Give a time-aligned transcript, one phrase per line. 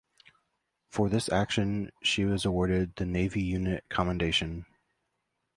[0.89, 4.65] For this action, she was awarded the Navy Unit Commendation.